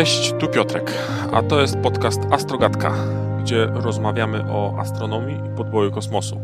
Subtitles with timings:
[0.00, 0.92] Cześć, tu Piotrek,
[1.32, 2.94] a to jest podcast Astrogatka,
[3.40, 6.40] gdzie rozmawiamy o astronomii i podboju kosmosu.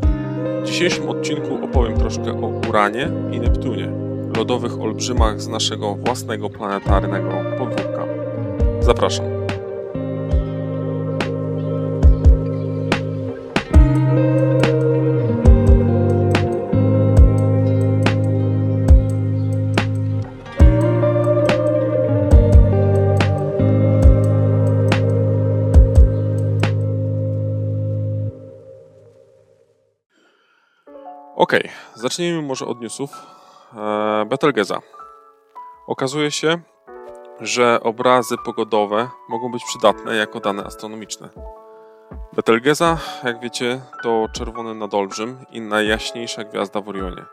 [0.63, 3.91] W dzisiejszym odcinku opowiem troszkę o Uranie i Neptunie,
[4.37, 8.05] lodowych olbrzymach z naszego własnego planetarnego podwórka.
[8.79, 9.36] Zapraszam.
[32.07, 33.11] Zacznijmy może od newsów.
[33.77, 34.79] E, Betelgeza.
[35.87, 36.59] Okazuje się,
[37.39, 41.29] że obrazy pogodowe mogą być przydatne jako dane astronomiczne.
[42.33, 47.25] Betelgeza, jak wiecie, to czerwony nadolbrzym i najjaśniejsza gwiazda w Orionie.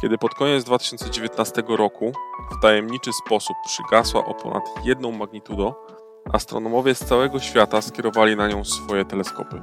[0.00, 2.12] Kiedy pod koniec 2019 roku
[2.50, 5.86] w tajemniczy sposób przygasła o ponad jedną magnitudo,
[6.32, 9.60] astronomowie z całego świata skierowali na nią swoje teleskopy.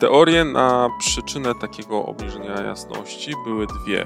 [0.00, 4.04] Teorie na przyczynę takiego obniżenia jasności były dwie.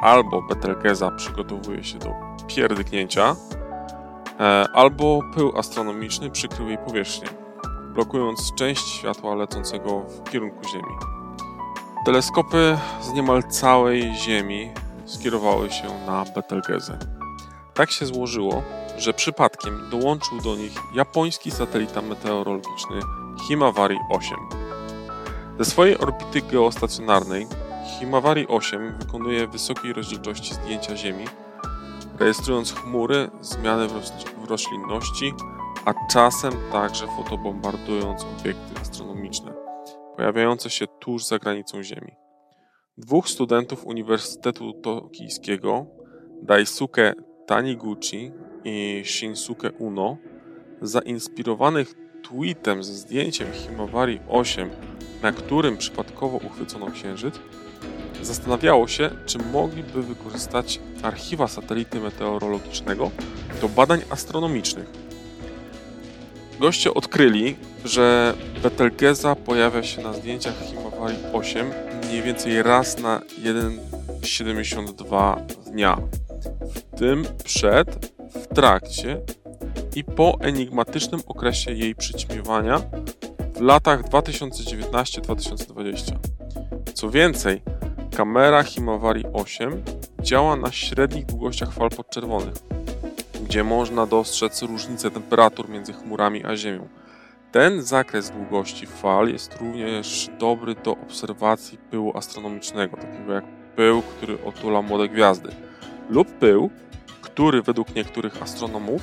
[0.00, 2.14] Albo Betelgeza przygotowuje się do
[2.46, 3.36] pierdyknięcia,
[4.40, 7.28] e, albo pył astronomiczny przykrył jej powierzchnię,
[7.94, 10.94] blokując część światła lecącego w kierunku Ziemi.
[12.04, 14.70] Teleskopy z niemal całej Ziemi
[15.04, 16.98] skierowały się na Betelgezę.
[17.74, 18.62] Tak się złożyło,
[18.98, 23.00] że przypadkiem dołączył do nich japoński satelita meteorologiczny
[23.48, 24.61] Himawari 8.
[25.58, 27.46] Ze swojej orbity geostacjonarnej
[27.98, 31.24] Himawari 8 wykonuje wysokiej rozdzielczości zdjęcia Ziemi,
[32.18, 35.32] rejestrując chmury, zmiany w, roś- w roślinności,
[35.84, 39.62] a czasem także fotobombardując obiekty astronomiczne
[40.16, 42.12] pojawiające się tuż za granicą Ziemi.
[42.98, 45.86] Dwóch studentów Uniwersytetu Tokijskiego,
[46.42, 47.14] Daisuke
[47.46, 48.32] Taniguchi
[48.64, 50.16] i Shinsuke Uno,
[50.82, 54.70] zainspirowanych tweetem ze zdjęciem Himawari 8
[55.22, 57.34] na którym przypadkowo uchwycono księżyc,
[58.22, 63.10] zastanawiało się, czy mogliby wykorzystać archiwa satelity meteorologicznego
[63.60, 64.86] do badań astronomicznych.
[66.60, 71.70] Goście odkryli, że Betelgeza pojawia się na zdjęciach Himawari 8
[72.06, 75.98] mniej więcej raz na 1,72 dnia.
[76.74, 79.20] W tym przed, w trakcie
[79.96, 82.80] i po enigmatycznym okresie jej przyćmiewania
[83.62, 86.12] w latach 2019-2020.
[86.94, 87.62] Co więcej,
[88.16, 89.82] kamera Himawari 8
[90.20, 92.54] działa na średnich długościach fal podczerwonych,
[93.44, 96.88] gdzie można dostrzec różnicę temperatur między chmurami a Ziemią.
[97.52, 103.44] Ten zakres długości fal jest również dobry do obserwacji pyłu astronomicznego, takiego jak
[103.76, 105.48] pył, który otula młode gwiazdy,
[106.10, 106.70] lub pył,
[107.20, 109.02] który według niektórych astronomów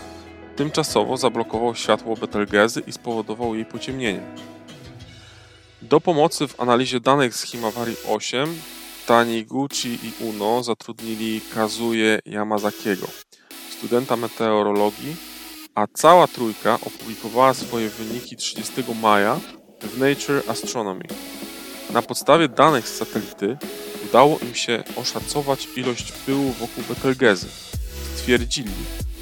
[0.60, 4.22] tymczasowo zablokował światło Betelgezy i spowodował jej pociemnienie.
[5.82, 8.56] Do pomocy w analizie danych z Himawari 8
[9.06, 13.08] Taniguchi i Uno zatrudnili Kazuye Yamazakiego,
[13.78, 15.16] studenta meteorologii,
[15.76, 19.40] a cała trójka opublikowała swoje wyniki 30 maja
[19.82, 21.04] w Nature Astronomy.
[21.94, 23.58] Na podstawie danych z satelity
[24.10, 27.48] udało im się oszacować ilość pyłu wokół Betelgezy.
[28.16, 28.72] Stwierdzili,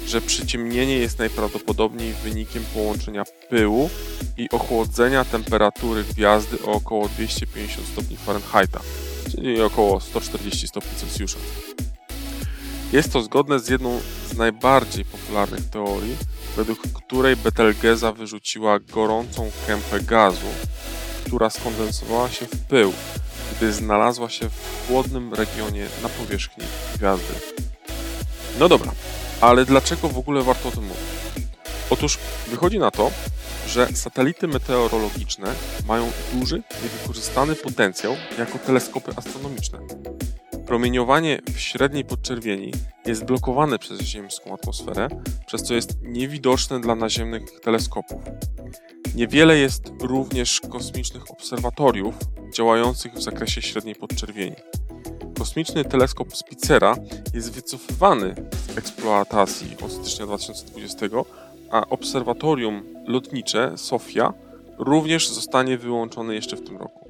[0.08, 3.90] że przyciemnienie jest najprawdopodobniej wynikiem połączenia pyłu
[4.36, 8.80] i ochłodzenia temperatury gwiazdy o około 250 stopni Fahrenheita,
[9.30, 11.38] czyli około 140 stopni Celsjusza.
[12.92, 16.16] Jest to zgodne z jedną z najbardziej popularnych teorii,
[16.56, 20.46] według której Betelgeza wyrzuciła gorącą kępę gazu,
[21.26, 22.92] która skondensowała się w pył,
[23.56, 26.64] gdy znalazła się w chłodnym regionie na powierzchni
[26.96, 27.34] gwiazdy.
[28.58, 28.92] No dobra,
[29.40, 31.02] ale dlaczego w ogóle warto o tym mówić?
[31.90, 32.18] Otóż
[32.48, 33.10] wychodzi na to,
[33.68, 35.54] że satelity meteorologiczne
[35.86, 39.78] mają duży, niewykorzystany potencjał jako teleskopy astronomiczne.
[40.66, 42.72] Promieniowanie w średniej podczerwieni
[43.06, 45.08] jest blokowane przez ziemską atmosferę,
[45.46, 48.22] przez co jest niewidoczne dla naziemnych teleskopów.
[49.14, 52.14] Niewiele jest również kosmicznych obserwatoriów
[52.54, 54.56] działających w zakresie średniej podczerwieni.
[55.38, 56.96] Kosmiczny teleskop Spitzera
[57.34, 58.34] jest wycofywany
[58.66, 61.06] z eksploatacji od stycznia 2020,
[61.70, 64.32] a obserwatorium lotnicze Sofia
[64.78, 67.08] również zostanie wyłączone jeszcze w tym roku.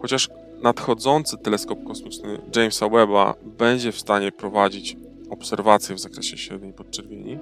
[0.00, 0.28] Chociaż
[0.62, 4.96] nadchodzący teleskop kosmiczny Jamesa Webba będzie w stanie prowadzić
[5.30, 7.38] obserwacje w zakresie średniej podczerwieni,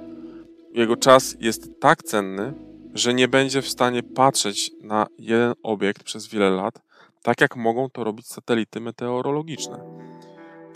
[0.75, 2.55] jego czas jest tak cenny,
[2.95, 6.83] że nie będzie w stanie patrzeć na jeden obiekt przez wiele lat,
[7.23, 10.06] tak jak mogą to robić satelity meteorologiczne.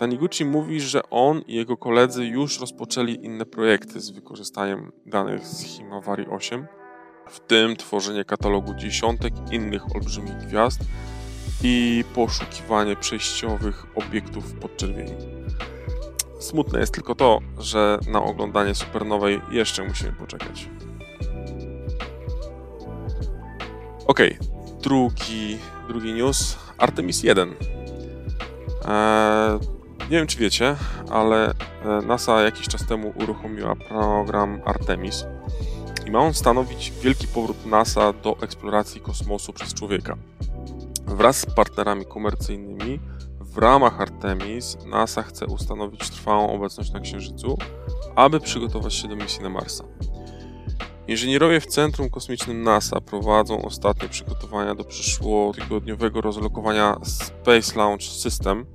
[0.00, 5.62] Taniguchi mówi, że on i jego koledzy już rozpoczęli inne projekty z wykorzystaniem danych z
[5.62, 6.66] Himawari 8,
[7.28, 10.80] w tym tworzenie katalogu dziesiątek innych olbrzymich gwiazd
[11.62, 15.14] i poszukiwanie przejściowych obiektów podczerwieni.
[16.38, 20.68] Smutne jest tylko to, że na oglądanie supernowej jeszcze musimy poczekać.
[24.06, 24.20] Ok,
[24.82, 25.58] drugi,
[25.88, 26.58] drugi news.
[26.78, 27.54] Artemis 1.
[28.88, 30.76] Eee, nie wiem, czy wiecie,
[31.10, 31.52] ale e,
[32.06, 35.24] NASA jakiś czas temu uruchomiła program Artemis
[36.06, 40.16] i ma on stanowić wielki powrót NASA do eksploracji kosmosu przez człowieka.
[41.06, 43.00] Wraz z partnerami komercyjnymi
[43.40, 47.58] w ramach Artemis NASA chce ustanowić trwałą obecność na Księżycu,
[48.16, 49.84] aby przygotować się do misji na Marsa.
[51.08, 58.66] Inżynierowie w Centrum Kosmicznym NASA prowadzą ostatnie przygotowania do przyszłotygodniowego rozlokowania Space Launch System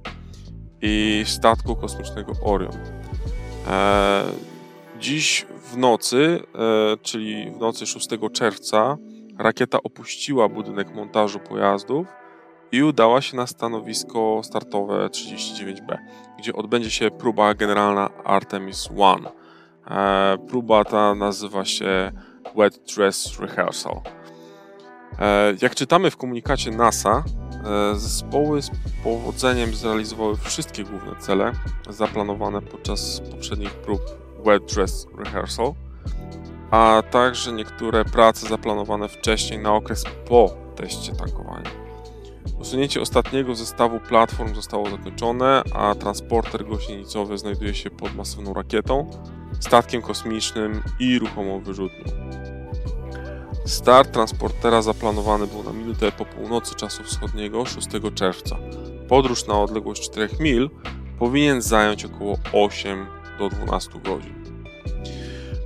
[0.81, 2.77] i statku kosmicznego Orion.
[3.68, 4.24] E,
[5.00, 8.98] dziś w nocy, e, czyli w nocy 6 czerwca,
[9.38, 12.07] rakieta opuściła budynek montażu pojazdów
[12.72, 15.98] i udała się na stanowisko startowe 39B,
[16.39, 19.27] gdzie odbędzie się próba generalna Artemis 1.
[19.88, 22.12] E, próba ta nazywa się
[22.56, 24.01] Wet Dress Rehearsal.
[25.19, 27.23] E, jak czytamy w komunikacie NASA,
[27.94, 28.71] e, zespoły z
[29.03, 31.51] powodzeniem zrealizowały wszystkie główne cele
[31.89, 34.01] zaplanowane podczas poprzednich prób
[34.45, 35.73] Wet Dress Rehearsal,
[36.71, 41.85] a także niektóre prace zaplanowane wcześniej na okres po teście tankowania.
[42.59, 49.09] Usunięcie ostatniego zestawu platform zostało zakończone, a transporter gąsienicowy znajduje się pod masywną rakietą,
[49.59, 52.13] statkiem kosmicznym i ruchomą wyrzutnią.
[53.65, 58.57] Start transportera zaplanowany był na minutę po północy czasu wschodniego 6 czerwca.
[59.07, 60.69] Podróż na odległość 4 mil
[61.19, 63.06] powinien zająć około 8
[63.39, 64.33] do 12 godzin.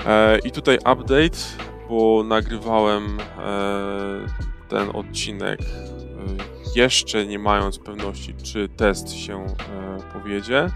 [0.06, 1.38] E, I tutaj update,
[1.90, 4.28] bo nagrywałem e,
[4.70, 5.66] ten odcinek e,
[6.76, 10.70] jeszcze nie mając pewności, czy test się e, powiedzie.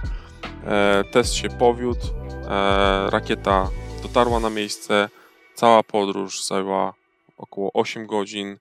[0.65, 2.07] E, test się powiódł,
[2.49, 3.69] e, rakieta
[4.01, 5.09] dotarła na miejsce,
[5.55, 7.02] cała podróż zajęła
[7.43, 8.57] około 8 godzin,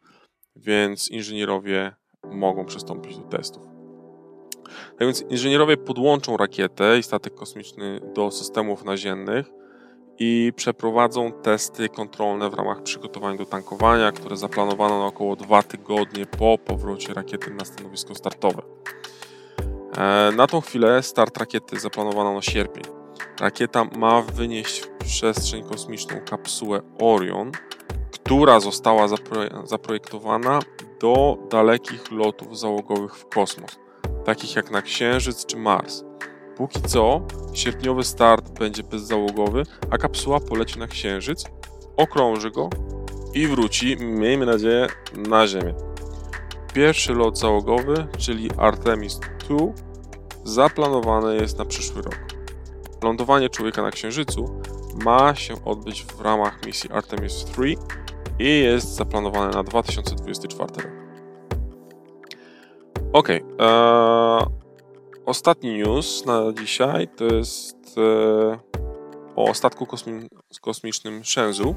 [0.57, 1.93] więc inżynierowie
[2.25, 3.63] mogą przystąpić do testów.
[4.73, 9.47] Tak więc inżynierowie podłączą rakietę i statek kosmiczny do systemów naziemnych
[10.19, 16.27] i przeprowadzą testy kontrolne w ramach przygotowań do tankowania, które zaplanowano na około dwa tygodnie
[16.27, 18.63] po powrocie rakiety na stanowisko startowe.
[19.97, 22.85] E, na tą chwilę start rakiety zaplanowano na sierpień.
[23.41, 27.53] Rakieta ma wynieść w przestrzeń kosmiczną kapsułę Orion,
[28.25, 29.09] która została
[29.65, 30.61] zaprojektowana
[31.01, 33.79] do dalekich lotów załogowych w kosmos,
[34.25, 36.05] takich jak na Księżyc czy Mars.
[36.57, 37.21] Póki co
[37.53, 41.45] sierpniowy start będzie bezzałogowy, a kapsuła poleci na Księżyc,
[41.97, 42.71] okrąży go
[43.35, 44.87] i wróci, miejmy nadzieję,
[45.17, 45.75] na Ziemię.
[46.75, 49.21] Pierwszy lot załogowy, czyli Artemis
[49.51, 49.73] II,
[50.45, 52.19] zaplanowane jest na przyszły rok.
[53.03, 54.61] Lądowanie człowieka na Księżycu
[55.05, 57.79] ma się odbyć w ramach misji Artemis III
[58.39, 60.93] i jest zaplanowane na 2024 rok.
[63.13, 63.43] Ok, ee,
[65.27, 68.59] ostatni news na dzisiaj to jest e,
[69.37, 70.29] o statku kosmi
[70.61, 71.75] kosmicznym Shenzhou.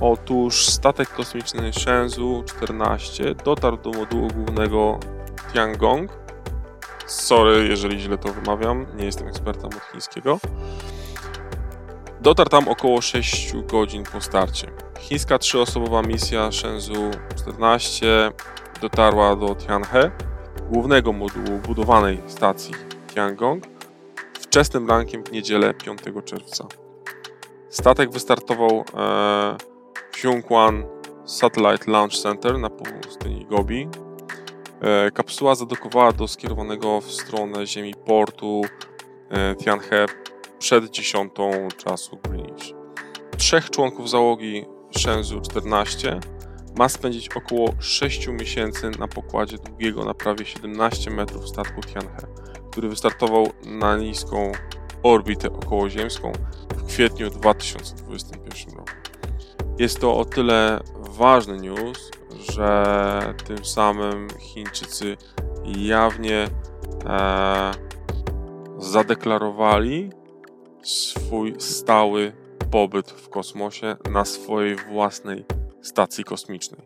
[0.00, 4.98] Otóż statek kosmiczny Shenzhou 14 dotarł do modułu głównego
[5.52, 6.10] Tiangong.
[7.06, 10.38] Sorry, jeżeli źle to wymawiam, nie jestem ekspertem od chińskiego.
[12.20, 14.85] Dotarł tam około 6 godzin po starcie.
[15.00, 18.30] Chińska trzyosobowa misja Shenzhou 14
[18.80, 20.10] dotarła do Tianhe
[20.70, 22.74] głównego modułu budowanej stacji
[23.14, 23.64] Tiangong
[24.34, 26.66] wczesnym rankiem w niedzielę 5 czerwca.
[27.70, 29.56] Statek wystartował e,
[30.12, 30.84] w Yongquan
[31.24, 33.88] Satellite Launch Center na pustyni Gobi.
[34.80, 38.62] E, kapsuła zadokowała do skierowanego w stronę Ziemi portu
[39.30, 40.06] e, Tianhe
[40.58, 41.32] przed 10
[41.76, 42.74] czasu Greenwich.
[43.36, 46.20] Trzech członków załogi Shenzhou 14
[46.78, 52.26] ma spędzić około 6 miesięcy na pokładzie długiego na prawie 17 metrów statku Tianhe,
[52.70, 54.52] który wystartował na niską
[55.02, 56.32] orbitę okołoziemską
[56.76, 58.90] w kwietniu 2021 roku.
[59.78, 62.10] Jest to o tyle ważny news,
[62.52, 65.16] że tym samym Chińczycy
[65.64, 66.48] jawnie
[67.04, 67.70] e,
[68.78, 70.10] zadeklarowali
[70.82, 72.32] swój stały
[72.70, 75.44] pobyt w kosmosie na swojej własnej
[75.82, 76.80] stacji kosmicznej.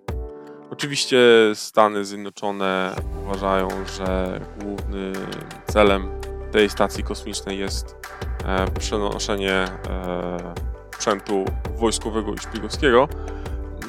[0.70, 1.18] Oczywiście
[1.54, 5.14] Stany Zjednoczone uważają, że głównym
[5.66, 6.20] celem
[6.52, 7.96] tej stacji kosmicznej jest
[8.44, 10.54] e, przenoszenie e,
[10.94, 11.44] sprzętu
[11.76, 13.08] wojskowego i szpiegowskiego,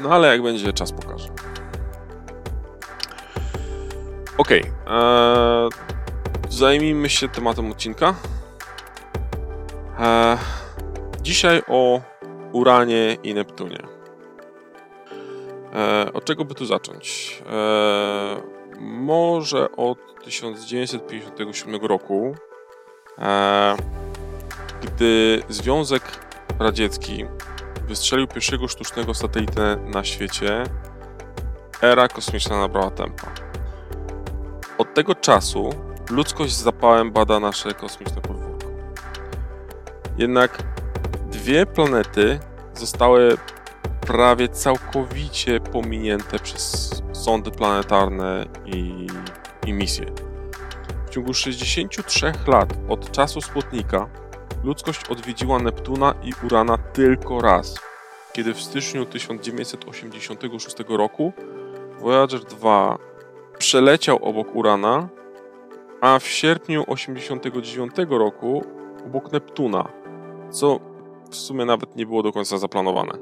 [0.01, 1.29] no ale jak będzie, czas pokaże.
[4.38, 5.69] Okej, okay,
[6.50, 8.15] zajmijmy się tematem odcinka.
[10.00, 10.38] E,
[11.32, 12.02] dzisiaj o
[12.52, 13.78] Uranie i Neptunie.
[15.74, 17.42] E, od czego by tu zacząć?
[17.52, 18.42] E,
[18.80, 22.36] może od 1957 roku,
[23.18, 23.76] e,
[24.82, 26.04] gdy Związek
[26.60, 27.26] Radziecki
[27.88, 30.64] wystrzelił pierwszego sztucznego satelitę na świecie,
[31.82, 33.28] era kosmiczna nabrała tempa.
[34.78, 35.70] Od tego czasu
[36.10, 38.68] ludzkość z zapałem bada nasze kosmiczne podwórko.
[40.18, 40.81] Jednak
[41.41, 42.39] dwie planety
[42.74, 43.38] zostały
[44.01, 49.07] prawie całkowicie pominięte przez sondy planetarne i,
[49.67, 50.05] i misje.
[51.07, 54.10] W ciągu 63 lat od czasu Sputnika
[54.63, 57.75] ludzkość odwiedziła Neptuna i Urana tylko raz,
[58.33, 61.33] kiedy w styczniu 1986 roku
[62.00, 62.98] Voyager 2
[63.57, 65.10] przeleciał obok Urana,
[66.01, 68.63] a w sierpniu 1989 roku
[69.05, 69.88] obok Neptuna,
[70.51, 70.90] co
[71.36, 73.14] w sumie nawet nie było do końca zaplanowane.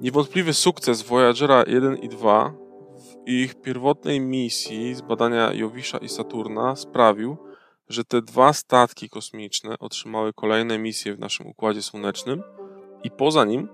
[0.00, 2.54] Niewątpliwy sukces Voyagera 1 i 2
[2.96, 7.36] w ich pierwotnej misji zbadania Jowisza i Saturna sprawił,
[7.88, 12.42] że te dwa statki kosmiczne otrzymały kolejne misje w naszym Układzie Słonecznym
[13.04, 13.68] i poza nim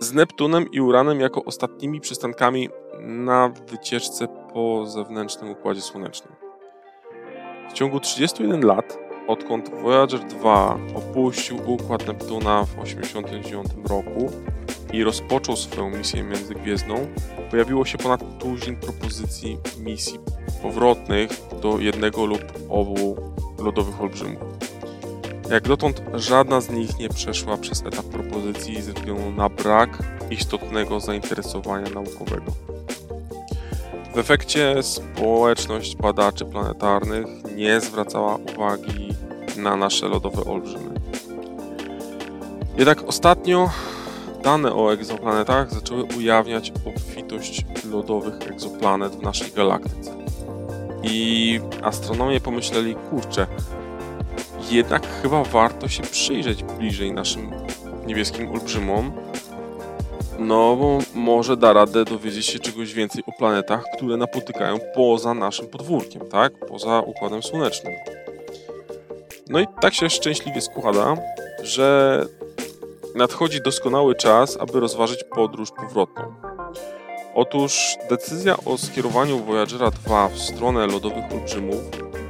[0.00, 2.68] z Neptunem i Uranem jako ostatnimi przystankami
[3.00, 6.34] na wycieczce po zewnętrznym Układzie Słonecznym.
[7.70, 14.30] W ciągu 31 lat, odkąd Voyager 2 opuścił Układ Neptuna w 1989 roku,
[14.92, 17.06] i rozpoczął swoją misję międzygwiezdną,
[17.50, 20.18] pojawiło się ponad tuzin propozycji misji
[20.62, 21.30] powrotnych
[21.62, 23.16] do jednego lub obu
[23.58, 24.42] lodowych olbrzymów.
[25.50, 29.98] Jak dotąd żadna z nich nie przeszła przez etap propozycji ze względu na brak
[30.30, 32.52] istotnego zainteresowania naukowego.
[34.14, 37.26] W efekcie społeczność badaczy planetarnych
[37.56, 39.08] nie zwracała uwagi
[39.56, 40.90] na nasze lodowe olbrzymy.
[42.78, 43.70] Jednak ostatnio
[44.42, 50.14] Dane o egzoplanetach zaczęły ujawniać obfitość lodowych egzoplanet w naszej galaktyce.
[51.02, 53.46] I astronomie pomyśleli, kurczę,
[54.70, 57.50] jednak chyba warto się przyjrzeć bliżej naszym
[58.06, 59.12] niebieskim olbrzymom,
[60.40, 66.28] no może da radę dowiedzieć się czegoś więcej o planetach, które napotykają poza naszym podwórkiem,
[66.28, 66.52] tak?
[66.68, 67.94] Poza Układem Słonecznym.
[69.48, 71.16] No i tak się szczęśliwie składa,
[71.62, 72.26] że
[73.14, 76.34] nadchodzi doskonały czas, aby rozważyć podróż powrotną.
[77.34, 81.80] Otóż decyzja o skierowaniu Voyagera 2 w stronę lodowych olbrzymów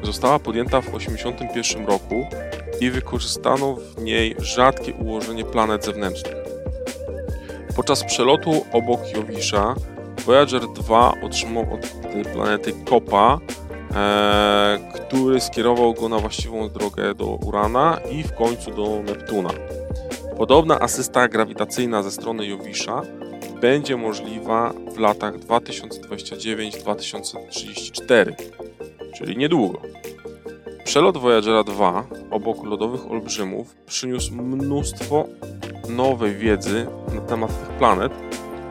[0.02, 2.26] została podjęta w 1981 roku
[2.80, 6.49] i wykorzystano w niej rzadkie ułożenie planet zewnętrznych.
[7.76, 9.74] Podczas przelotu obok Jowisza
[10.26, 13.38] Voyager 2 otrzymał od tej planety Kopa,
[13.94, 19.50] e, który skierował go na właściwą drogę do Urana i w końcu do Neptuna.
[20.38, 23.02] Podobna asysta grawitacyjna ze strony Jowisza
[23.60, 28.32] będzie możliwa w latach 2029-2034,
[29.16, 29.82] czyli niedługo.
[30.84, 35.24] Przelot Voyagera 2 obok lodowych olbrzymów przyniósł mnóstwo
[35.88, 38.12] nowej wiedzy na temat tych planet,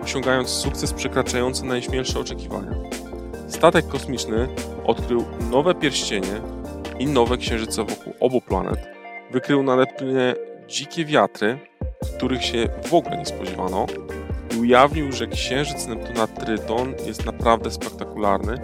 [0.04, 2.72] osiągając sukces przekraczający najśmielsze oczekiwania.
[3.48, 4.48] Statek kosmiczny
[4.86, 6.42] odkrył nowe pierścienie
[7.00, 8.80] i nowe księżyce wokół obu planet,
[9.32, 10.36] wykrył na Neptunie
[10.68, 11.60] dzikie wiatry,
[12.18, 13.86] których się w ogóle nie spodziewano
[14.56, 18.62] i ujawnił, że księżyc Neptuna Tryton jest naprawdę spektakularny,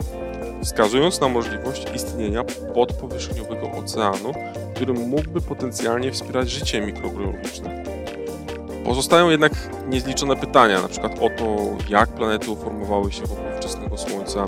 [0.66, 2.44] wskazując na możliwość istnienia
[2.74, 4.34] podpowierzchniowego oceanu,
[4.76, 7.84] który mógłby potencjalnie wspierać życie mikrobiologiczne.
[8.86, 9.52] Pozostają jednak
[9.88, 11.56] niezliczone pytania, przykład o to,
[11.90, 14.46] jak planety uformowały się wokół wczesnego Słońca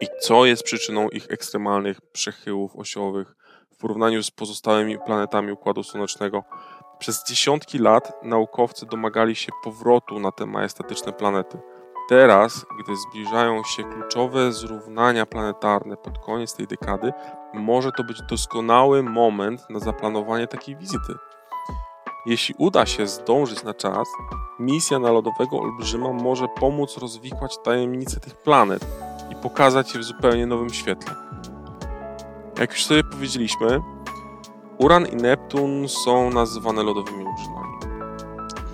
[0.00, 3.34] i co jest przyczyną ich ekstremalnych przechyłów osiowych
[3.72, 6.44] w porównaniu z pozostałymi planetami Układu Słonecznego.
[6.98, 11.58] Przez dziesiątki lat naukowcy domagali się powrotu na te majestatyczne planety.
[12.08, 17.12] Teraz, gdy zbliżają się kluczowe zrównania planetarne pod koniec tej dekady,
[17.54, 21.14] może to być doskonały moment na zaplanowanie takiej wizyty.
[22.26, 24.08] Jeśli uda się zdążyć na czas,
[24.58, 28.86] misja na lodowego olbrzyma może pomóc rozwikłać tajemnice tych planet
[29.32, 31.14] i pokazać je w zupełnie nowym świetle.
[32.58, 33.80] Jak już sobie powiedzieliśmy,
[34.78, 37.73] Uran i Neptun są nazywane lodowymi olbrzymami.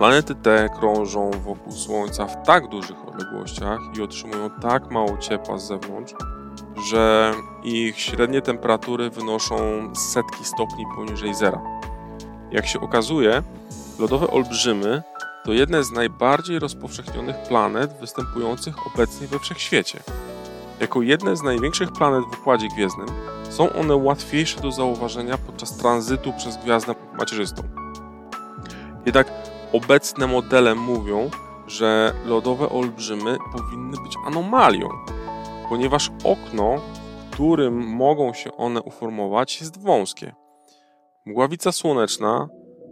[0.00, 5.66] Planety te krążą wokół Słońca w tak dużych odległościach i otrzymują tak mało ciepła z
[5.66, 6.14] zewnątrz,
[6.90, 9.56] że ich średnie temperatury wynoszą
[9.94, 11.60] setki stopni poniżej zera.
[12.50, 13.42] Jak się okazuje,
[13.98, 15.02] lodowe olbrzymy
[15.44, 20.00] to jedne z najbardziej rozpowszechnionych planet występujących obecnie we wszechświecie.
[20.80, 23.08] Jako jedne z największych planet w Układzie Gwiezdnym
[23.50, 27.62] są one łatwiejsze do zauważenia podczas tranzytu przez gwiazdę macierzystą.
[29.06, 31.30] Jednak obecne modele mówią,
[31.66, 34.88] że lodowe olbrzymy powinny być anomalią,
[35.68, 40.34] ponieważ okno, w którym mogą się one uformować, jest wąskie.
[41.26, 42.48] Mgławica słoneczna,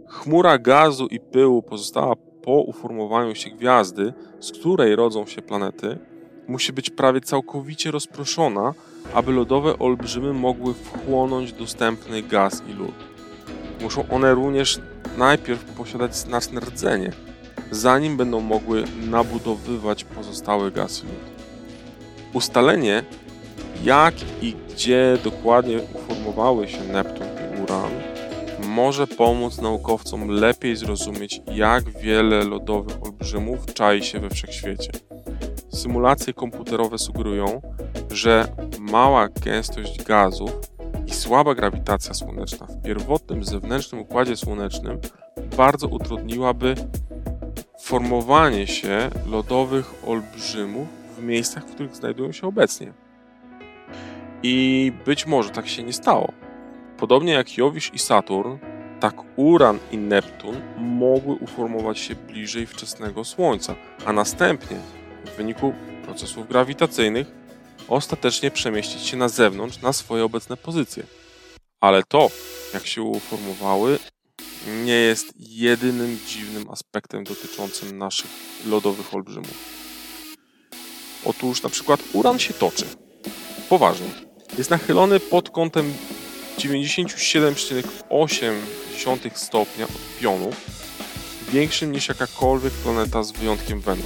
[0.07, 5.99] chmura gazu i pyłu pozostała po uformowaniu się gwiazdy, z której rodzą się planety,
[6.47, 8.73] musi być prawie całkowicie rozproszona,
[9.13, 12.95] aby lodowe olbrzymy mogły wchłonąć dostępny gaz i lód.
[13.81, 14.79] Muszą one również
[15.19, 17.11] najpierw posiadać znaczne rdzenie,
[17.71, 21.13] zanim będą mogły nabudowywać pozostały gaz lód.
[22.33, 23.03] Ustalenie,
[23.83, 27.91] jak i gdzie dokładnie uformowały się Neptun i Uran,
[28.67, 34.91] może pomóc naukowcom lepiej zrozumieć, jak wiele lodowych olbrzymów czai się we wszechświecie.
[35.73, 37.61] Symulacje komputerowe sugerują,
[38.11, 38.47] że
[38.79, 40.51] mała gęstość gazów
[41.09, 44.99] i słaba grawitacja słoneczna w pierwotnym zewnętrznym układzie słonecznym
[45.57, 46.75] bardzo utrudniłaby
[47.79, 50.87] formowanie się lodowych olbrzymów
[51.17, 52.93] w miejscach, w których znajdują się obecnie.
[54.43, 56.31] I być może tak się nie stało.
[56.97, 58.57] Podobnie jak Jowisz i Saturn,
[58.99, 63.75] tak Uran i Neptun mogły uformować się bliżej wczesnego Słońca,
[64.05, 64.77] a następnie
[65.25, 65.73] w wyniku
[66.05, 67.38] procesów grawitacyjnych
[67.89, 71.03] ostatecznie przemieścić się na zewnątrz na swoje obecne pozycje.
[71.81, 72.29] Ale to,
[72.73, 73.99] jak się uformowały,
[74.67, 78.29] nie jest jedynym dziwnym aspektem dotyczącym naszych
[78.65, 79.79] lodowych olbrzymów.
[81.25, 82.85] Otóż na przykład uran się toczy.
[83.69, 84.09] Poważnie.
[84.57, 85.93] Jest nachylony pod kątem
[86.57, 90.51] 97,8 stopnia od pionu,
[91.49, 94.05] większym niż jakakolwiek planeta z wyjątkiem Wenus.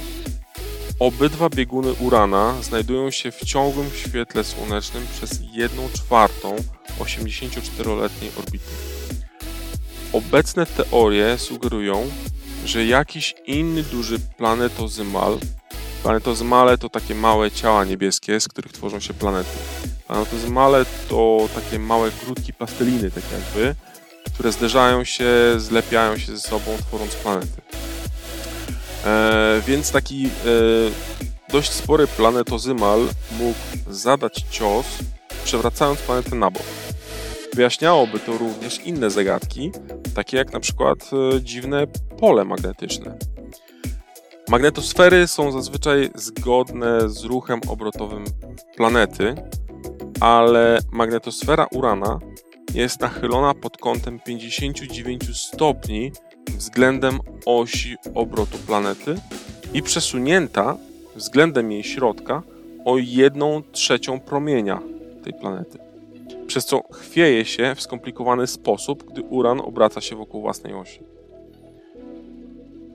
[0.98, 6.56] Obydwa bieguny Urana znajdują się w ciągłym świetle słonecznym przez 1 czwartą
[7.00, 8.70] 84-letniej orbity.
[10.12, 12.10] Obecne teorie sugerują,
[12.64, 15.38] że jakiś inny duży planetozymal
[16.04, 19.50] Planetozymale to takie małe ciała niebieskie, z których tworzą się planety.
[20.06, 23.74] Planetozymale to takie małe grudki plasteliny, tak jakby,
[24.34, 25.26] które zderzają się,
[25.56, 27.62] zlepiają się ze sobą, tworząc planety.
[29.06, 30.30] E, więc taki e,
[31.52, 33.00] dość spory planetozymal
[33.38, 33.58] mógł
[33.90, 34.86] zadać cios,
[35.44, 36.62] przewracając planetę na bok.
[37.54, 39.70] Wyjaśniałoby to również inne zagadki,
[40.14, 41.86] takie jak na przykład e, dziwne
[42.20, 43.18] pole magnetyczne.
[44.48, 48.24] Magnetosfery są zazwyczaj zgodne z ruchem obrotowym
[48.76, 49.34] planety,
[50.20, 52.18] ale magnetosfera Urana
[52.74, 56.12] jest nachylona pod kątem 59 stopni
[56.50, 59.14] względem osi obrotu planety
[59.74, 60.76] i przesunięta
[61.16, 62.42] względem jej środka
[62.84, 64.82] o 1 trzecią promienia
[65.22, 65.78] tej planety,
[66.46, 71.00] przez co chwieje się w skomplikowany sposób, gdy Uran obraca się wokół własnej osi.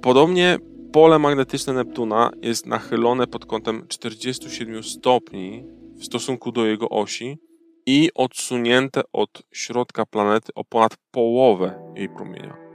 [0.02, 0.58] Podobnie
[0.92, 5.64] pole magnetyczne Neptuna jest nachylone pod kątem 47 stopni
[5.96, 7.38] w stosunku do jego osi
[7.86, 12.69] i odsunięte od środka planety o ponad połowę jej promienia.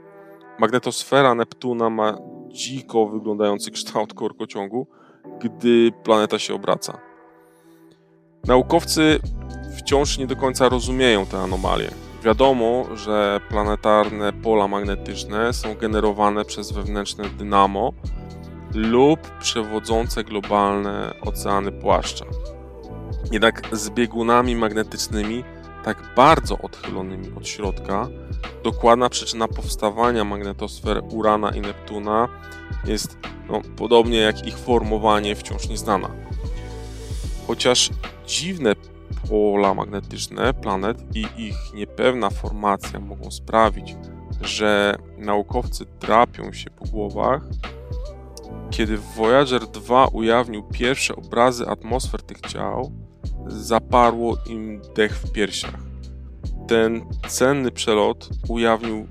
[0.59, 4.87] Magnetosfera Neptuna ma dziko wyglądający kształt korkociągu,
[5.39, 6.97] gdy planeta się obraca.
[8.47, 9.19] Naukowcy
[9.77, 11.89] wciąż nie do końca rozumieją te anomalie.
[12.23, 17.93] Wiadomo, że planetarne pola magnetyczne są generowane przez wewnętrzne dynamo
[18.73, 22.25] lub przewodzące globalne oceany płaszcza.
[23.31, 25.43] Jednak z biegunami magnetycznymi
[25.83, 28.07] tak bardzo odchylonymi od środka,
[28.63, 32.27] dokładna przyczyna powstawania magnetosfer Urana i Neptuna
[32.85, 33.17] jest,
[33.49, 36.09] no, podobnie jak ich formowanie, wciąż nieznana.
[37.47, 37.89] Chociaż
[38.27, 38.73] dziwne
[39.29, 43.95] pola magnetyczne planet i ich niepewna formacja mogą sprawić,
[44.41, 47.41] że naukowcy drapią się po głowach,
[48.71, 52.91] kiedy Voyager 2 ujawnił pierwsze obrazy atmosfer tych ciał,
[53.47, 55.94] zaparło im dech w piersiach.
[56.67, 59.07] Ten cenny przelot ujawnił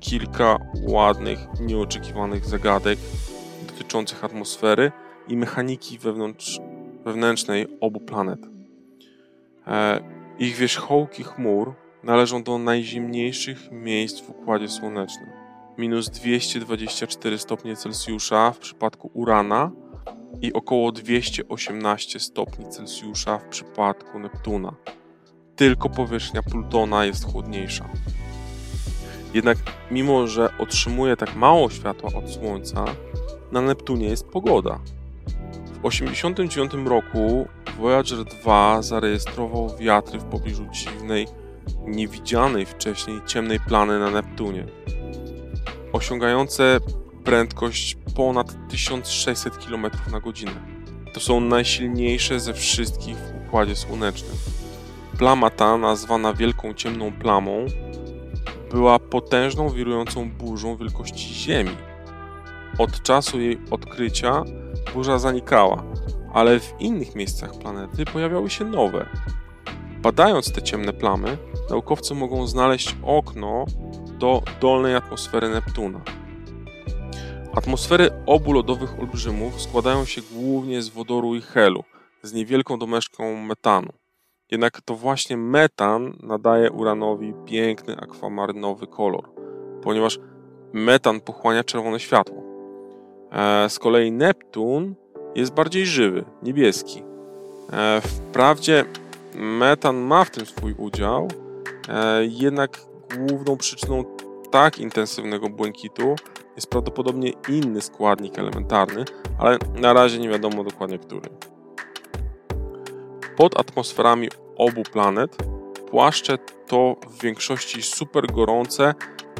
[0.00, 2.98] kilka ładnych, nieoczekiwanych zagadek
[3.66, 4.92] dotyczących atmosfery
[5.28, 6.60] i mechaniki wewnątrz,
[7.04, 8.40] wewnętrznej obu planet.
[9.66, 10.00] E,
[10.38, 15.28] ich wierzchołki chmur należą do najzimniejszych miejsc w Układzie Słonecznym.
[15.78, 19.70] minus 224 stopnie Celsjusza w przypadku Urana
[20.42, 24.74] i około 218 stopni Celsjusza w przypadku Neptuna.
[25.58, 27.88] Tylko powierzchnia Plutona jest chłodniejsza.
[29.34, 29.58] Jednak
[29.90, 32.84] mimo, że otrzymuje tak mało światła od Słońca,
[33.52, 34.80] na Neptunie jest pogoda.
[35.64, 41.26] W 1989 roku Voyager 2 zarejestrował wiatry w pobliżu dziwnej,
[41.86, 44.66] niewidzianej wcześniej ciemnej plany na Neptunie,
[45.92, 46.78] osiągające
[47.24, 50.60] prędkość ponad 1600 km na godzinę.
[51.14, 54.57] To są najsilniejsze ze wszystkich w Układzie Słonecznym.
[55.18, 57.66] Plama ta, nazwana Wielką Ciemną Plamą,
[58.70, 61.76] była potężną, wirującą burzą wielkości Ziemi.
[62.78, 64.44] Od czasu jej odkrycia
[64.94, 65.84] burza zanikała,
[66.34, 69.06] ale w innych miejscach planety pojawiały się nowe.
[70.02, 71.38] Badając te ciemne plamy,
[71.70, 73.64] naukowcy mogą znaleźć okno
[74.18, 76.00] do dolnej atmosfery Neptuna.
[77.54, 81.84] Atmosfery obu lodowych olbrzymów składają się głównie z wodoru i helu,
[82.22, 83.92] z niewielką domeszką metanu.
[84.50, 89.30] Jednak to właśnie metan nadaje uranowi piękny akwamarynowy kolor,
[89.82, 90.18] ponieważ
[90.72, 92.42] metan pochłania czerwone światło.
[93.32, 94.94] E, z kolei Neptun
[95.34, 97.02] jest bardziej żywy, niebieski.
[97.72, 98.84] E, wprawdzie
[99.34, 101.28] metan ma w tym swój udział,
[101.88, 102.78] e, jednak
[103.18, 104.04] główną przyczyną
[104.50, 106.16] tak intensywnego błękitu
[106.56, 109.04] jest prawdopodobnie inny składnik elementarny,
[109.38, 111.28] ale na razie nie wiadomo dokładnie który.
[113.38, 115.36] Pod atmosferami obu planet
[115.90, 118.94] płaszcze to w większości super gorące,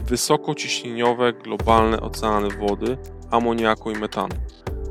[0.07, 2.99] wysokociśnieniowe globalne oceany wody,
[3.31, 4.35] amoniaku i metanu.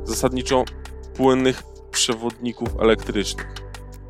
[0.04, 0.64] Zasadniczo
[1.16, 3.54] płynnych przewodników elektrycznych.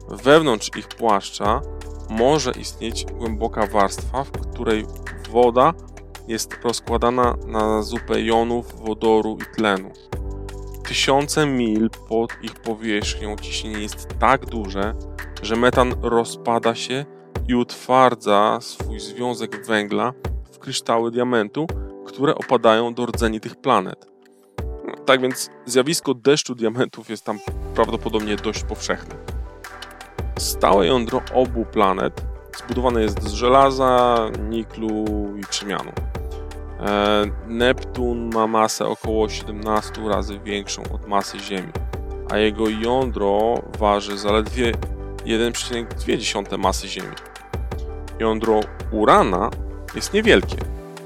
[0.08, 1.62] Wewnątrz ich płaszcza
[2.11, 4.87] może istnieć głęboka warstwa, w której
[5.30, 5.74] woda
[6.28, 9.90] jest rozkładana na zupę jonów, wodoru i tlenu.
[10.88, 14.94] Tysiące mil pod ich powierzchnią ciśnienie jest tak duże,
[15.42, 17.05] że metan rozpada się
[17.48, 20.12] i utwardza swój związek węgla
[20.53, 21.66] w kryształy diamentu,
[22.07, 24.07] które opadają do rdzeni tych planet.
[25.07, 27.38] Tak więc zjawisko deszczu diamentów jest tam
[27.74, 29.14] prawdopodobnie dość powszechne.
[30.38, 32.24] Stałe jądro obu planet
[32.57, 35.05] zbudowane jest z żelaza, niklu
[35.38, 35.92] i trzymianu.
[36.81, 41.73] E, Neptun ma masę około 17 razy większą od masy Ziemi,
[42.31, 44.73] a jego jądro waży zaledwie
[45.25, 47.14] 1,2 masy Ziemi.
[48.19, 48.61] Jądro
[48.93, 49.51] Urana
[49.95, 50.57] jest niewielkie.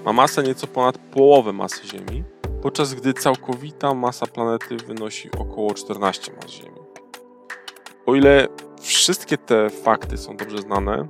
[0.04, 2.24] Ma masę nieco ponad połowę masy Ziemi,
[2.62, 6.78] podczas gdy całkowita masa planety wynosi około 14 mas Ziemi.
[8.06, 8.48] O ile
[8.80, 11.08] wszystkie te fakty są dobrze znane,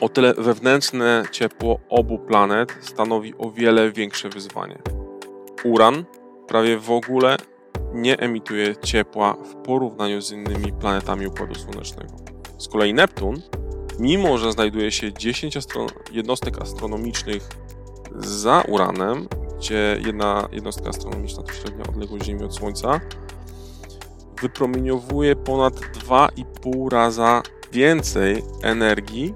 [0.00, 4.78] o tyle wewnętrzne ciepło obu planet stanowi o wiele większe wyzwanie.
[5.64, 6.04] Uran
[6.48, 7.36] prawie w ogóle
[7.92, 12.16] nie emituje ciepła w porównaniu z innymi planetami Układu Słonecznego.
[12.58, 13.42] Z kolei Neptun,
[13.98, 17.48] mimo że znajduje się 10 astro jednostek astronomicznych
[18.16, 23.00] za Uranem, gdzie jedna jednostka astronomiczna to średnia odległość Ziemi od Słońca,
[24.40, 29.34] wypromieniowuje ponad 2,5 raza więcej energii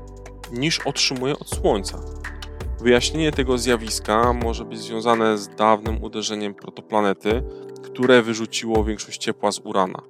[0.52, 1.98] niż otrzymuje od Słońca.
[2.80, 7.42] Wyjaśnienie tego zjawiska może być związane z dawnym uderzeniem protoplanety,
[7.82, 10.02] które wyrzuciło większość ciepła z Urana.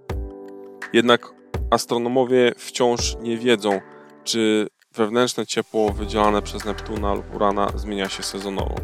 [0.92, 1.34] Jednak
[1.70, 3.80] astronomowie wciąż nie wiedzą,
[4.24, 8.74] czy wewnętrzne ciepło wydzielane przez Neptuna lub Urana zmienia się sezonowo.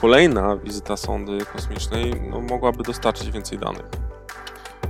[0.00, 3.86] Kolejna wizyta sondy kosmicznej no, mogłaby dostarczyć więcej danych.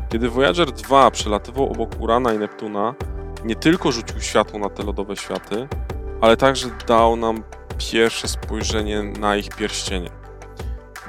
[0.08, 2.94] Kiedy Voyager 2 przelatywał obok Urana i Neptuna,
[3.44, 5.68] nie tylko rzucił światło na te lodowe światy,
[6.20, 7.42] ale także dał nam
[7.92, 10.11] pierwsze spojrzenie na ich pierścienie.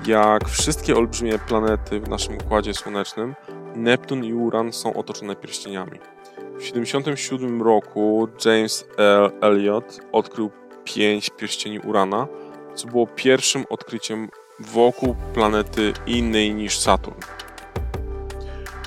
[0.06, 3.36] Jak wszystkie olbrzymie planety w naszym układzie słonecznym,
[3.76, 6.00] Neptun i Uran są otoczone pierścieniami.
[6.38, 9.32] W 1977 roku James L.
[9.42, 10.52] Elliot odkrył
[10.84, 12.28] pięć pierścieni Urana,
[12.76, 17.20] co było pierwszym odkryciem wokół planety innej niż Saturn.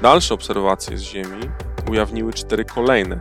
[0.03, 1.51] Dalsze obserwacje z Ziemi
[1.91, 3.21] ujawniły cztery kolejne,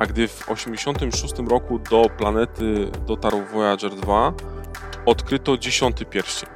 [0.00, 4.32] a gdy w 1986 roku do planety dotarł Voyager 2,
[5.06, 6.48] odkryto dziesiąty pierścień.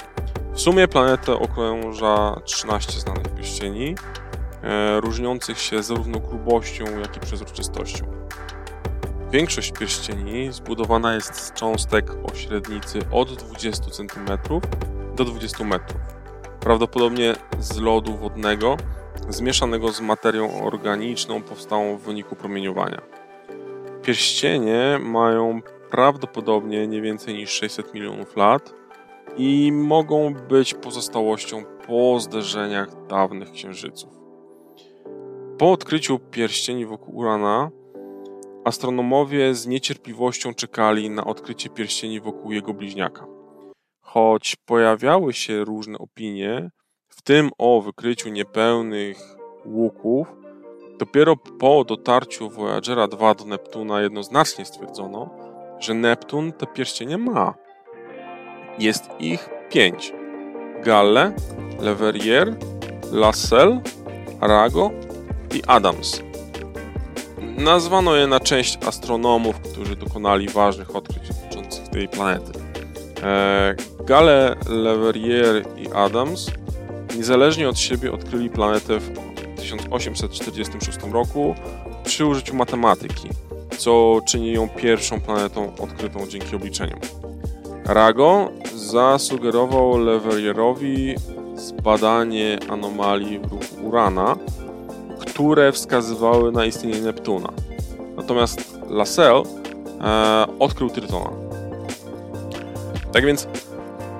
[0.52, 3.94] W sumie planetę okrąża 13 znanych pierścieni,
[4.62, 8.04] e, różniących się zarówno grubością, jak i przezroczystością.
[9.30, 14.38] Większość pierścieni zbudowana jest z cząstek o średnicy od 20 cm
[15.16, 16.00] do 20 metrów.
[16.60, 18.76] Prawdopodobnie z lodu wodnego
[19.28, 23.13] zmieszanego z materią organiczną powstałą w wyniku promieniowania.
[24.04, 28.74] Pierścienie mają prawdopodobnie nie więcej niż 600 milionów lat,
[29.36, 34.10] i mogą być pozostałością po zderzeniach dawnych księżyców.
[35.58, 37.70] Po odkryciu pierścieni wokół Urana,
[38.64, 43.26] astronomowie z niecierpliwością czekali na odkrycie pierścieni wokół jego bliźniaka.
[44.00, 46.70] Choć pojawiały się różne opinie,
[47.08, 49.18] w tym o wykryciu niepełnych
[49.66, 50.43] łuków,
[50.98, 55.30] dopiero po dotarciu Voyagera 2 do Neptuna jednoznacznie stwierdzono,
[55.80, 57.54] że Neptun te pierścienie ma.
[58.78, 60.12] Jest ich pięć.
[60.84, 61.32] Galle,
[61.80, 62.56] Leverrier,
[63.12, 63.80] Lassell,
[64.40, 64.90] Arago
[65.54, 66.22] i Adams.
[67.58, 72.52] Nazwano je na część astronomów, którzy dokonali ważnych odkryć dotyczących tej planety.
[73.22, 76.50] E, Gale, Leverrier i Adams
[77.16, 79.33] niezależnie od siebie odkryli planetę w
[79.70, 81.54] 1846 roku
[82.04, 83.28] przy użyciu matematyki,
[83.78, 87.00] co czyni ją pierwszą planetą odkrytą dzięki obliczeniom.
[87.84, 91.14] Rago zasugerował Leverrierowi
[91.56, 94.36] zbadanie anomalii w ruchu Urana,
[95.20, 97.48] które wskazywały na istnienie Neptuna.
[98.16, 99.42] Natomiast Lassell
[100.00, 101.30] e, odkrył Trytona.
[103.12, 103.48] Tak więc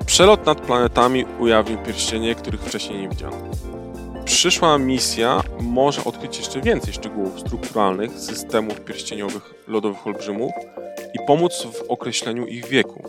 [0.05, 3.37] przelot nad planetami ujawnił pierścienie, których wcześniej nie widziano.
[4.45, 10.51] Przyszła misja może odkryć jeszcze więcej szczegółów strukturalnych systemów pierścieniowych lodowych olbrzymów
[11.13, 13.03] i pomóc w określeniu ich wieku.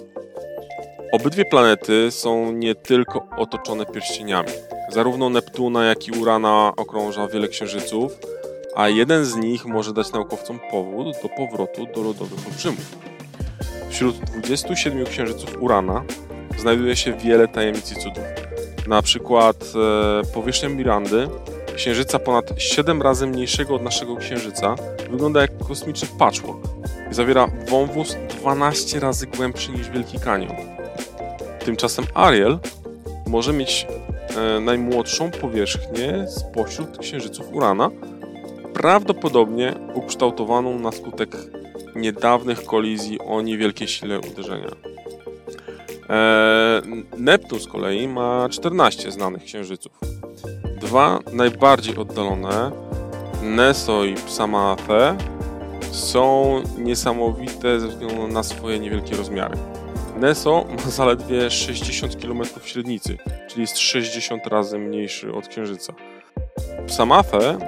[1.13, 4.49] Obydwie planety są nie tylko otoczone pierścieniami.
[4.89, 8.19] Zarówno Neptuna, jak i Urana okrąża wiele księżyców,
[8.77, 12.99] a jeden z nich może dać naukowcom powód do powrotu do lodowych olbrzymów.
[13.91, 16.05] Wśród 27 księżyców Urana
[16.59, 18.46] znajduje się wiele tajemnic i cudów.
[18.87, 19.73] Na przykład
[20.23, 21.29] e, powierzchnia Mirandy,
[21.77, 24.75] księżyca ponad 7 razy mniejszego od naszego księżyca,
[25.11, 26.69] wygląda jak kosmiczny patchwork.
[27.11, 30.57] Zawiera wąwóz 12 razy głębszy niż Wielki Kanion.
[31.65, 32.59] Tymczasem Ariel
[33.27, 33.87] może mieć
[34.37, 37.91] e, najmłodszą powierzchnię spośród księżyców Urana,
[38.75, 41.37] prawdopodobnie ukształtowaną na skutek
[41.97, 44.96] niedawnych kolizji o niewielkiej sile uderzenia.
[46.11, 46.83] E,
[47.17, 49.93] Neptun z kolei ma 14 znanych księżyców.
[50.81, 52.71] Dwa najbardziej oddalone,
[53.43, 55.17] Neso i Psamafe,
[55.91, 59.57] są niesamowite ze względu na swoje niewielkie rozmiary.
[60.17, 65.95] Neso ma zaledwie 60 km średnicy, czyli jest 60 razy mniejszy od Księżyca.
[66.87, 67.59] Psamafe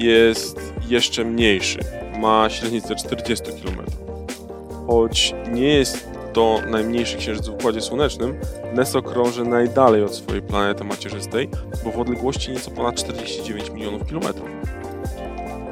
[0.00, 1.78] jest jeszcze mniejszy,
[2.18, 3.86] ma średnicę 40 km.
[4.86, 8.40] Choć nie jest to najmniejszy księżyc w Układzie Słonecznym,
[8.74, 11.50] Neso krąży najdalej od swojej planety macierzystej,
[11.84, 14.48] bo w odległości nieco ponad 49 milionów kilometrów.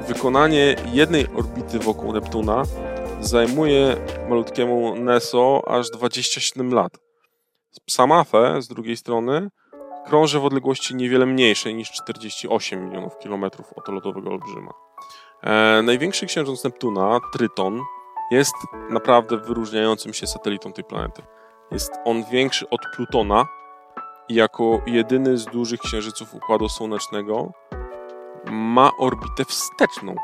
[0.08, 2.62] Wykonanie jednej orbity wokół Neptuna
[3.20, 3.96] zajmuje
[4.28, 6.92] malutkiemu Neso aż 27 lat.
[7.86, 9.48] Psamafe z drugiej strony
[10.06, 14.72] krąży w odległości niewiele mniejszej niż 48 milionów kilometrów od lotowego olbrzyma.
[15.42, 17.82] E, największy księżyc Neptuna, Tryton,
[18.30, 18.54] jest
[18.90, 21.22] naprawdę wyróżniającym się satelitą tej planety.
[21.70, 23.46] Jest on większy od Plutona
[24.28, 27.52] i jako jedyny z dużych księżyców Układu Słonecznego
[28.50, 30.14] ma orbitę wsteczną,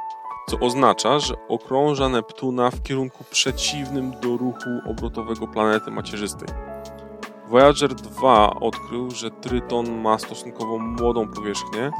[0.51, 6.49] co oznacza, że okrąża Neptuna w kierunku przeciwnym do ruchu obrotowego planety macierzystej.
[7.49, 11.91] Voyager 2 odkrył, że Tryton ma stosunkowo młodą powierzchnię,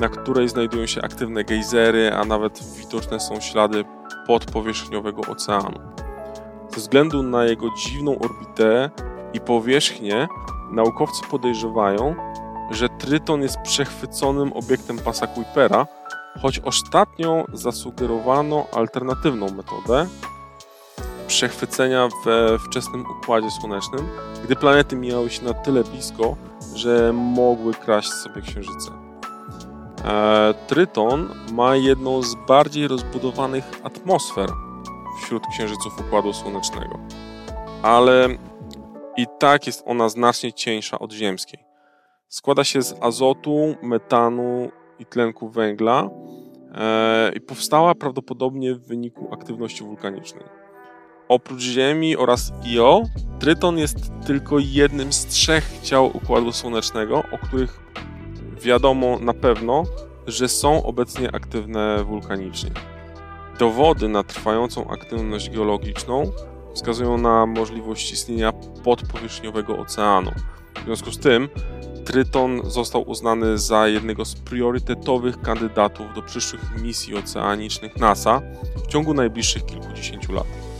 [0.00, 3.84] na której znajdują się aktywne gejzery, a nawet widoczne są ślady
[4.26, 5.80] podpowierzchniowego oceanu.
[6.70, 8.90] Ze względu na jego dziwną orbitę
[9.32, 10.28] i powierzchnię,
[10.72, 12.14] naukowcy podejrzewają,
[12.70, 15.86] że Tryton jest przechwyconym obiektem pasa Kuipera,
[16.42, 20.06] choć ostatnio zasugerowano alternatywną metodę
[21.26, 24.08] przechwycenia we wczesnym układzie słonecznym,
[24.44, 26.36] gdy planety mijały się na tyle blisko,
[26.74, 29.01] że mogły kraść sobie księżyce.
[30.04, 34.50] E, Tryton ma jedną z bardziej rozbudowanych atmosfer
[35.22, 36.98] wśród księżyców Układu Słonecznego,
[37.82, 38.28] ale
[39.16, 41.64] i tak jest ona znacznie cieńsza od ziemskiej.
[42.28, 46.10] Składa się z azotu, metanu i tlenku węgla
[46.74, 50.44] e, i powstała prawdopodobnie w wyniku aktywności wulkanicznej.
[51.28, 53.02] Oprócz Ziemi oraz Io,
[53.38, 57.80] Tryton jest tylko jednym z trzech ciał Układu Słonecznego, o których
[58.62, 59.84] wiadomo na pewno,
[60.26, 62.70] że są obecnie aktywne wulkanicznie.
[63.58, 66.32] Dowody na trwającą aktywność geologiczną
[66.74, 68.52] wskazują na możliwość istnienia
[68.84, 70.30] podpowierzchniowego oceanu.
[70.82, 71.48] W związku z tym
[72.04, 78.42] Tryton został uznany za jednego z priorytetowych kandydatów do przyszłych misji oceanicznych NASA
[78.76, 80.71] w ciągu najbliższych kilkudziesięciu lat.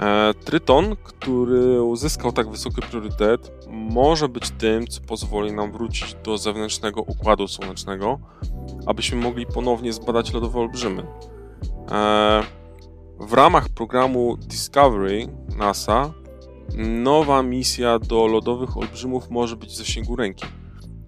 [0.00, 6.38] E, Tryton, który uzyskał tak wysoki priorytet, może być tym, co pozwoli nam wrócić do
[6.38, 8.18] zewnętrznego układu słonecznego,
[8.86, 11.06] abyśmy mogli ponownie zbadać lodowe olbrzymy.
[11.90, 12.42] E,
[13.20, 16.12] w ramach programu Discovery NASA
[16.76, 20.46] nowa misja do lodowych olbrzymów może być w zasięgu ręki.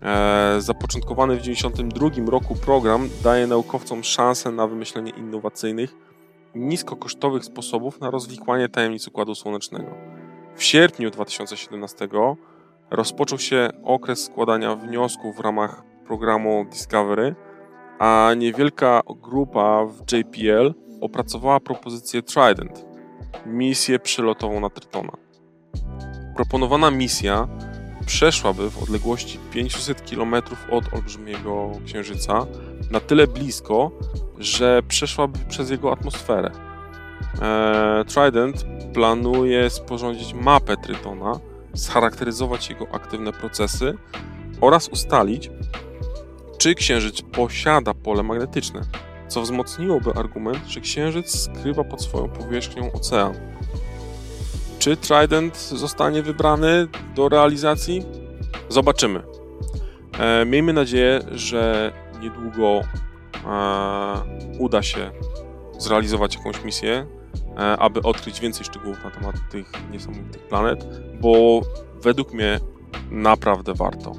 [0.02, 5.94] E, zapoczątkowany w 1992 roku program daje naukowcom szansę na wymyślenie innowacyjnych,
[6.54, 9.90] niskokosztowych sposobów na rozwikłanie tajemnic Układu Słonecznego.
[10.56, 12.08] W sierpniu 2017
[12.90, 17.34] rozpoczął się okres składania wniosków w ramach programu Discovery,
[17.98, 22.86] a niewielka grupa w JPL opracowała propozycję Trident,
[23.46, 25.12] misję przylotową na Trytona.
[26.36, 27.48] Proponowana misja
[28.06, 30.34] przeszłaby w odległości 500 km
[30.70, 32.46] od olbrzymiego księżyca
[32.90, 33.90] na tyle blisko,
[34.38, 36.50] że przeszłaby przez jego atmosferę.
[37.42, 41.40] Eee, Trident planuje sporządzić mapę Trytona,
[41.74, 43.94] scharakteryzować jego aktywne procesy
[44.60, 45.50] oraz ustalić,
[46.58, 48.80] czy księżyc posiada pole magnetyczne,
[49.28, 53.34] co wzmocniłoby argument, że księżyc skrywa pod swoją powierzchnią ocean.
[54.78, 58.02] Czy Trident zostanie wybrany do realizacji?
[58.68, 59.22] Zobaczymy.
[60.18, 65.10] E, miejmy nadzieję, że niedługo e, uda się
[65.78, 67.06] zrealizować jakąś misję,
[67.56, 70.84] e, aby odkryć więcej szczegółów na temat tych niesamowitych planet,
[71.20, 71.60] bo
[72.02, 72.60] według mnie
[73.10, 74.12] naprawdę warto.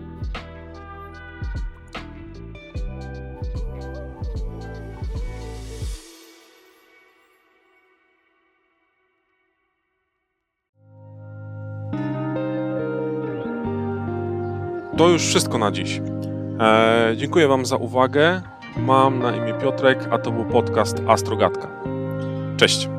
[14.97, 16.01] To już wszystko na dziś.
[16.61, 18.41] E, dziękuję Wam za uwagę.
[18.77, 21.67] Mam na imię Piotrek, a to był podcast Astrogatka.
[22.57, 22.89] Cześć.